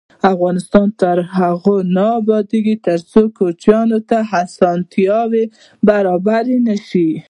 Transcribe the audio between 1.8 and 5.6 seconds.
نه ابادیږي، ترڅو کوچیانو ته اسانتیاوې